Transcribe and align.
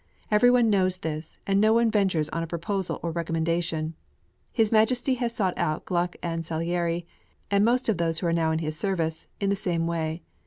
Every 0.31 0.49
one 0.49 0.71
knows 0.71 0.97
this, 0.97 1.37
and 1.45 1.61
no 1.61 1.73
one 1.73 1.91
ventures 1.91 2.27
on 2.29 2.41
a 2.41 2.47
proposal 2.47 2.99
or 3.03 3.11
recommendation. 3.11 3.93
His 4.51 4.71
Majesty 4.71 5.13
has 5.21 5.31
sought 5.31 5.55
out 5.59 5.85
Gluck 5.85 6.15
and 6.23 6.43
Salieri, 6.43 7.05
and 7.51 7.63
most 7.63 7.87
of 7.87 7.99
those 7.99 8.17
who 8.17 8.25
are 8.25 8.33
now 8.33 8.49
in 8.49 8.57
his 8.57 8.75
service, 8.75 9.27
in 9.39 9.51
the 9.51 9.55
same 9.55 9.85
way. 9.85 10.23